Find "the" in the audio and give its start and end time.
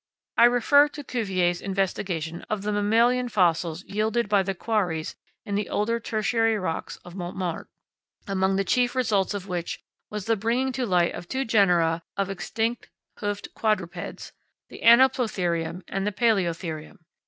2.63-2.71, 4.41-4.55, 5.53-5.69, 8.55-8.63, 10.25-10.35, 14.69-14.81, 16.07-16.11